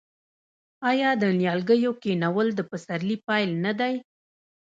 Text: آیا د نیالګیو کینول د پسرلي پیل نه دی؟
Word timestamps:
آیا 0.89 1.09
د 1.21 1.23
نیالګیو 1.39 1.91
کینول 2.03 2.47
د 2.55 2.59
پسرلي 2.69 3.17
پیل 3.27 3.49
نه 3.65 3.73
دی؟ 3.79 3.95